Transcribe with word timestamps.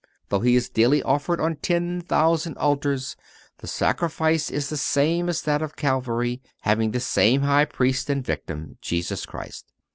Though 0.29 0.39
He 0.39 0.55
is 0.55 0.67
daily 0.67 1.03
offered 1.03 1.39
on 1.39 1.57
ten 1.57 2.01
thousand 2.01 2.57
altars, 2.57 3.15
the 3.59 3.67
Sacrifice 3.67 4.49
is 4.49 4.67
the 4.69 4.75
same 4.75 5.29
as 5.29 5.43
that 5.43 5.61
of 5.61 5.75
Calvary, 5.75 6.41
having 6.61 6.89
the 6.89 6.99
same 6.99 7.43
High 7.43 7.65
Priest 7.65 8.09
and 8.09 8.25
victim—Jesus 8.25 9.27
Christ. 9.27 9.67